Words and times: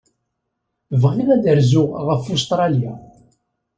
Bɣiɣ 1.01 1.29
ad 1.35 1.45
rzuɣ 1.59 1.91
ɣef 2.07 2.23
Ustṛalya. 2.33 2.93